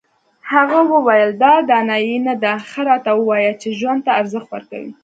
هغه 0.51 0.79
وویل 0.93 1.31
دا 1.43 1.53
دانایي 1.69 2.17
نه 2.27 2.33
ده 2.43 2.53
ښه 2.69 2.81
راته 2.89 3.11
ووایه 3.15 3.53
چې 3.61 3.69
ژوند 3.79 4.01
ته 4.05 4.11
ارزښت 4.19 4.47
ورکوې. 4.51 4.91